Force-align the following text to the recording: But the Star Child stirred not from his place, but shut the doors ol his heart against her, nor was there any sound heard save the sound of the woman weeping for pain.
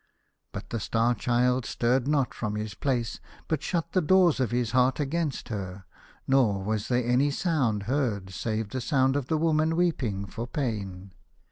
But 0.51 0.71
the 0.71 0.79
Star 0.79 1.13
Child 1.13 1.63
stirred 1.63 2.07
not 2.07 2.33
from 2.33 2.55
his 2.55 2.73
place, 2.73 3.19
but 3.47 3.61
shut 3.61 3.91
the 3.91 4.01
doors 4.01 4.39
ol 4.41 4.47
his 4.47 4.71
heart 4.71 4.99
against 4.99 5.49
her, 5.49 5.85
nor 6.27 6.63
was 6.63 6.87
there 6.87 7.05
any 7.07 7.29
sound 7.29 7.83
heard 7.83 8.31
save 8.31 8.69
the 8.69 8.81
sound 8.81 9.15
of 9.15 9.27
the 9.27 9.37
woman 9.37 9.75
weeping 9.75 10.25
for 10.25 10.47
pain. 10.47 11.11